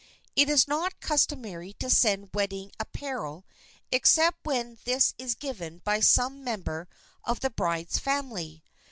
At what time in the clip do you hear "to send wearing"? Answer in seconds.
1.73-2.71